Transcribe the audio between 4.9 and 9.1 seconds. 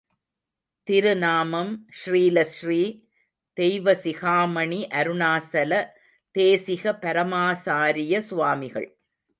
Arunachala Desika Paramacharya Swamigal.